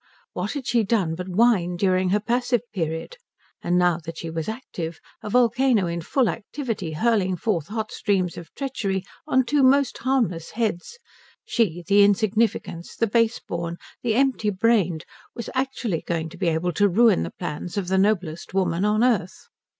What 0.33 0.53
had 0.53 0.65
she 0.65 0.83
done 0.83 1.13
but 1.13 1.29
whine 1.29 1.75
during 1.75 2.09
her 2.09 2.19
passive 2.19 2.63
period? 2.73 3.17
And 3.61 3.77
now 3.77 3.99
that 4.03 4.17
she 4.17 4.31
was 4.31 4.49
active, 4.49 4.99
a 5.21 5.29
volcano 5.29 5.85
in 5.85 6.01
full 6.01 6.27
activity 6.27 6.93
hurling 6.93 7.35
forth 7.35 7.67
hot 7.67 7.91
streams 7.91 8.35
of 8.35 8.51
treachery 8.55 9.05
on 9.27 9.45
two 9.45 9.61
most 9.61 9.99
harmless 9.99 10.49
heads, 10.49 10.97
she, 11.45 11.83
the 11.85 12.03
insignificant, 12.03 12.89
the 12.97 13.05
base 13.05 13.39
born, 13.47 13.77
the 14.01 14.15
empty 14.15 14.49
brained, 14.49 15.05
was 15.35 15.51
actually 15.53 16.01
going 16.01 16.29
to 16.29 16.37
be 16.39 16.47
able 16.47 16.71
to 16.71 16.89
ruin 16.89 17.21
the 17.21 17.29
plans 17.37 17.77
of 17.77 17.87
the 17.87 17.99
noblest 17.99 18.55
woman 18.55 18.83
on 18.83 19.03
earth. 19.03 19.49